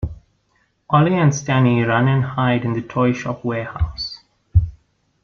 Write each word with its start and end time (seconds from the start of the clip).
Ollie 0.89 1.13
and 1.19 1.31
Stannie 1.31 1.83
run 1.87 2.07
and 2.07 2.23
hide 2.23 2.65
in 2.65 2.73
the 2.73 2.81
toy 2.81 3.13
shop 3.13 3.45
warehouse. 3.45 4.17